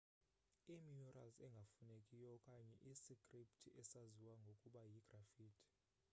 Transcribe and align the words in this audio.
imurals 0.75 1.37
engafunekiyo 1.47 2.27
okanye 2.37 2.75
isikripthi 2.91 3.67
esaziwa 3.81 4.33
ngokuba 4.41 4.81
yigraffiti 4.91 5.65